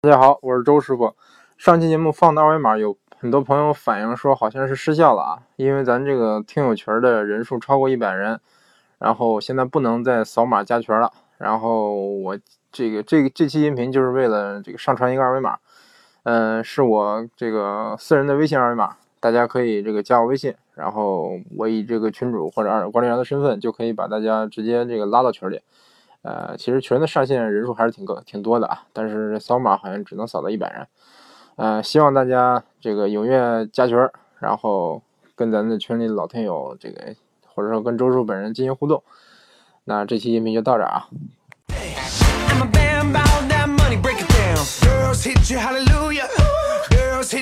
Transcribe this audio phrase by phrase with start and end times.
[0.00, 1.14] 大家好，我是周师傅。
[1.56, 8.38] 上期节目放的二维码，有很多朋友反映说好像是失效了啊，因为咱这个听友群的人数超过一百人，
[8.98, 11.10] 然后现在不能再扫码加群了。
[11.38, 12.38] 然后我
[12.70, 15.58] 这个这个这期音频就是为了这个上传一个二维码，
[16.24, 25.62] 嗯，是我这个私人的微信二维码，大家可以这个加我微信，然后我以这个群主或者二管理员的身份，就可以把大家直接这个拉到群里。
[26.20, 30.86] 呃，其实群的上线人数还是挺个挺多的啊，但是扫码好像只能扫到一百人。
[31.56, 33.96] 呃，希望大家这个踊跃加群，
[34.40, 35.00] 然后
[35.34, 37.14] 跟咱的群里老听友这个，
[37.54, 39.02] 或者说跟周叔本人进行互动。
[39.84, 41.08] 那这期音频就到这儿啊。
[46.90, 47.32] Girls